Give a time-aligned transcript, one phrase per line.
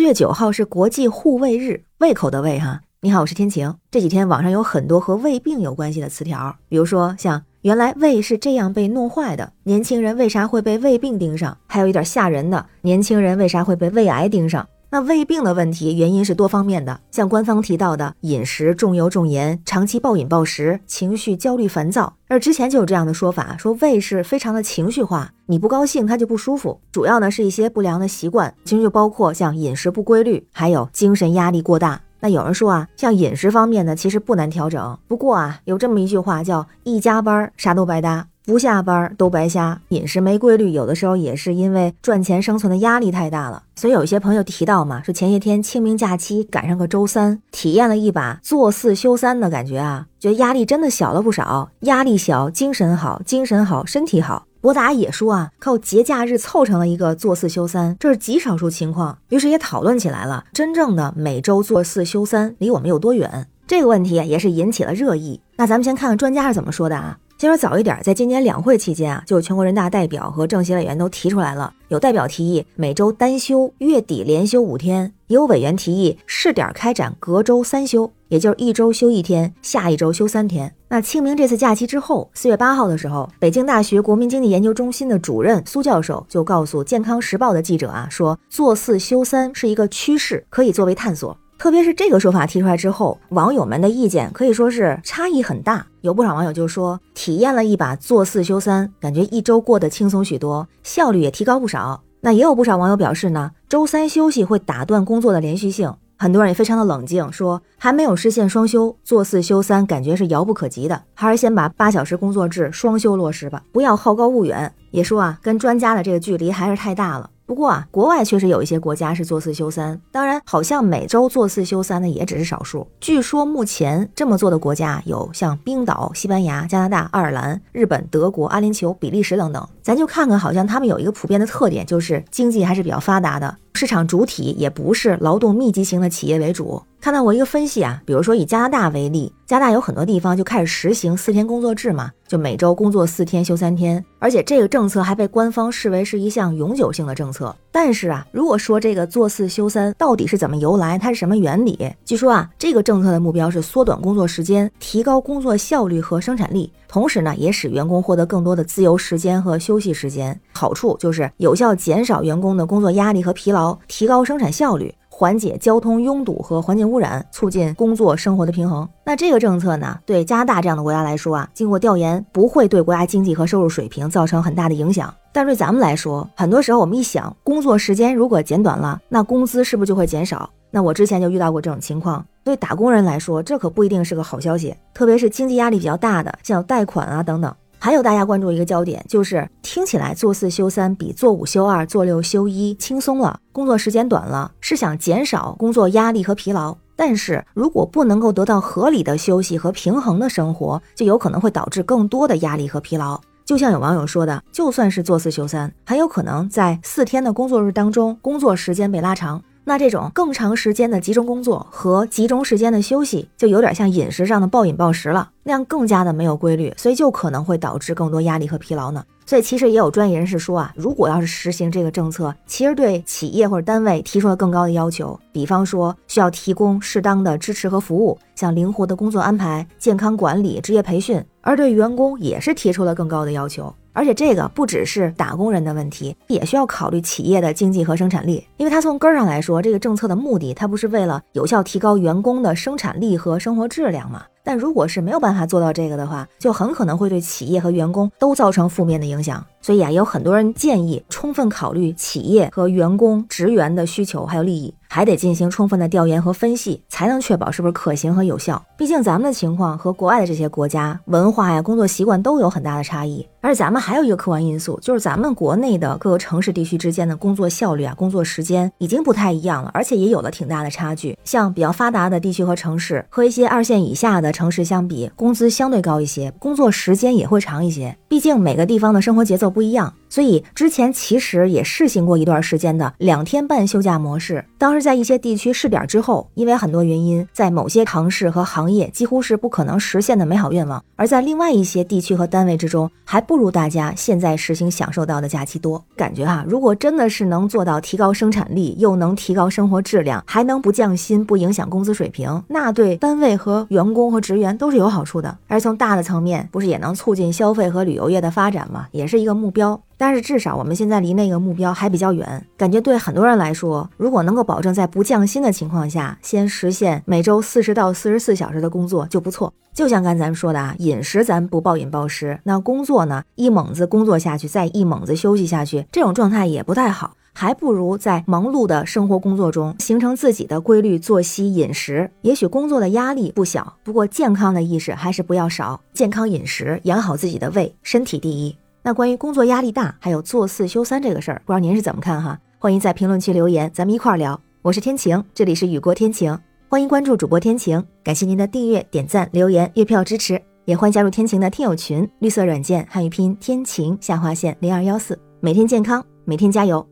[0.00, 2.80] 四月九号是国际护卫日，胃口的胃哈。
[3.02, 3.74] 你好，我是天晴。
[3.90, 11.54] 这几天网上有很多和胃病有关系的词条，比如说像原来胃是这样被弄坏的，年轻人为啥会被胃病盯上？
[11.66, 14.66] 还有一点吓人的，年轻人为啥会被胃癌盯上？
[14.92, 26.80] 那胃病的问题原因是多方面的，像官方提到的饮食重油重盐、长期暴饮暴食、情绪焦虑烦躁，而之前就有这样的说法，说胃是非常的情绪化，你不高兴它就不舒服。
[26.90, 32.00] 主要呢是一些不良的习惯，其实就包括像饮食不规律，还有精神压力过大。
[32.18, 38.26] 那有人说啊，像饮食方面呢，其实不难调整，不过啊，有这么一句话叫一加班啥都白搭。
[38.50, 43.62] 不下班都白瞎，饮食没规律，有的时候也是因为赚钱生存的压力太大了。
[43.76, 51.70] 所以有一些朋友提到嘛，说前些天清明假期赶上个周三，体验了一把做四休三的感觉啊，觉得压力真的小了不少。
[51.82, 54.46] 压力小，精神好，精神好，身体好。
[54.60, 59.16] 博达也说啊，靠节假日凑成了一个做四休三，这是极少数情况。
[59.28, 63.46] 于是也讨论起来了，真正的每周做四休三离我们有多远？
[63.68, 65.40] 这个问题也是引起了热议。
[65.54, 67.16] 那咱们先看看专家是怎么说的啊。
[67.40, 71.72] 先说早一点，在今年两会期间啊，就有全国人大代表和政协委员都提出来了。
[71.88, 80.70] 有代表提议每周单休，月底连休五天；也有委员提议试点开展隔周三休，也就是一周休一天，下一周休三天。
[80.90, 91.34] 那清明这次假期之后，四月八号的时候，北京大学国民经济研究中心的主任苏教授就告诉《健康时报》的记者啊，说做四休三是一个趋势，可以作为探索。
[91.60, 95.86] 特别是这个说法提出来之后，网友们的意见可以说是差异很大。
[96.00, 102.02] 有不少网友就说，体验了一把做四休三，感觉一周过得轻松许多，效率也提高不少。
[102.22, 105.92] 那也有不少网友表示呢，周三休息会打断工作的连续性。
[106.16, 114.72] 很多人也非常的冷静，说还没有实现双休，做四休三感觉是遥不可及的，还是先把八小时工作制双休落实吧，不要好高骛远。
[114.92, 117.28] 也说啊，跟专家的这个距离还是太大了。
[117.50, 122.86] 不过啊，国外确实有一些国家是做四休三，当然，好像每周做四休三的也只是少数。
[123.00, 129.68] 据说目前这么做的国家有像冰岛、西班牙、加拿大、爱尔兰、日本、德国、阿联酋、比利时等等。
[129.82, 136.80] 咱就看看，好像他们有一个普遍的特点，就是经济还是比较发达的，市场主体也不是劳动密集型的企业为主。
[137.00, 147.56] 看到过一个分析啊，比如说以加拿大为例，加拿大有很多地方就开始实行四天工作制嘛，就每周工作四天休三天，而且这个政策还被官方视为是一项永久性的政策。
[147.72, 151.78] 但是啊，如果说这个做四休三到底是怎么由来，它是什么原理？
[152.04, 160.38] 据说啊，这个政策的目标是缩短工作时间，提高工作效率和生产力，同时呢，也使员工获得更多的自由时间和休息时间。
[160.52, 164.94] 好处就是有效减少员工的工作压力和疲劳，提高生产效率。
[165.20, 168.88] 缓解交通拥堵和环境污染，促进工作生活的平衡。
[169.04, 175.14] 那这个政策呢，对加拿大这样的国家来说啊，经过调研，不会对国家经济和收入水平造成很大的影响。
[175.30, 180.48] 但对咱们来说，很多时候我们一想，工作时间如果减短了，那工资是不是就会减少？
[180.70, 182.24] 那我之前就遇到过这种情况。
[182.42, 187.54] 对打工人来说，这可不一定是个好消息，特别是经济压力比较大的，像贷款啊等等。
[187.82, 196.76] 还有大家关注一个焦点，就是听起来做四休三比做五休二、做六休一轻松了，工作时间短了，是想减少工作压力和疲劳。
[196.94, 203.18] 但是如果不能够得到合理的休息和平衡的生活，就有可能会导致更多的压力和疲劳。
[203.46, 209.42] 就像有网友说的，就算是做四休三，很有可能在四天的工作日当中，工作时间被拉长。
[209.70, 219.04] 那这种更长时间的集中工作和集中时间的休息，就有点像饮食上的暴饮暴食了，那样更加的没有规律，所以就可能会导致更多压力和疲劳呢。
[219.24, 233.72] 所以其实也有专业人士说啊，如果要是实行这个政策，其实对企业或者单位提出了更高的要求，比方说需要提供适当的支持和服务，像灵活的工作安排、健康管理、职业培训，而对员工也是提出了更高的要求。
[233.92, 244.22] 而且这个不只是打工人的问题，也需要考虑企业的经济和生产力，因为它从根儿上来说，这个政策的目的，它不是为了有效提高员工的生产力和生活质量吗？
[244.42, 249.44] 但如果是没有办法做到这个的话，就很可能会对企业和员工都造成负面的影响。
[249.70, 258.60] 所以啊，也有很多人建议充分考虑企业和员工职员的需求还有利益，还得进行充分的调研和分析，才能确保是不是可行和有效。
[258.76, 263.24] 毕竟咱们的情况和国外的这些国家文化呀、工作习惯都有很大的差异。
[263.42, 271.16] 而且咱们还有一个客观因素，就是咱们国内的各个城市地区之间的工作效率啊、工作时间已经不太一样了，而且也有了挺大的差距。
[271.24, 274.20] 像比较发达的地区和城市和一些二线以下。
[274.20, 277.96] 的城市相比，工资相对高一些，工作时间也会长一些。
[278.08, 284.42] 毕竟每个地方的生活节奏不不一样，所以之前其实也试行过一段时间的两天半休假模式。
[284.56, 295.82] 当时在一些地区试点之后，因为很多原因，在某些城市和行业几乎是不可能实现的美好愿望；而在另外一些地区和单位之中，还不如大家现在实行享受到的假期多。
[295.94, 305.36] 感觉哈，如果真的是能做到提高生产力，又能提高生活质量，还能不降薪、不影响工资水平，那对单位和员工和职员都是有好处的。
[305.46, 308.08] 而从大的层面，不是也能促进消费和旅游？
[308.10, 312.46] 业的发展吗，也是一个目标，但是至少我们现在离那个目标还比较远。
[312.56, 319.52] 感觉对很多人来说，如果能够保证在不降薪的情况下，先实现每周四十到四十四小时的工作就不错。
[319.72, 327.14] 就像刚才咱们说的啊，饮食咱不暴饮暴食，那工作呢，一猛子工作下去，再一猛子休息下去，这种状态也不太好。
[327.32, 332.10] 还不如在忙碌的生活工作中形成自己的规律作息饮食。
[332.22, 335.80] 也许工作的压力不小，不过健康的意识还是不要少。
[335.94, 338.56] 健康饮食，养好自己的胃，身体第一。
[338.82, 342.38] 那关于工作压力大，还有做四休三这个事儿，不知道您是怎么看哈？
[342.58, 344.40] 欢迎在评论区留言，咱们一块儿聊。
[344.62, 346.38] 我是天晴，这里是雨过天晴，
[346.68, 347.82] 欢迎关注主播天晴。
[348.02, 356.86] 感谢您的订阅、点赞、留言、月票支持，也欢迎加入天晴的听友群，绿色软件汉语拼天晴下划线零二幺四，每天健康，每天加油。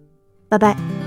[0.49, 0.98] 拜拜。